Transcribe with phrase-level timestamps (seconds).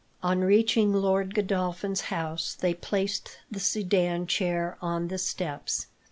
[0.23, 5.85] On reaching Lord Godolphin's house they placed the sedan chair on the steps.